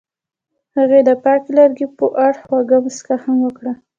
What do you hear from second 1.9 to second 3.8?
په اړه خوږه موسکا هم وکړه.